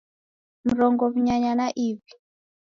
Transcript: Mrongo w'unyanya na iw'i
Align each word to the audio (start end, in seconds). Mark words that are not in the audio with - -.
Mrongo 0.67 1.01
w'unyanya 1.11 1.51
na 1.59 1.67
iw'i 1.85 2.11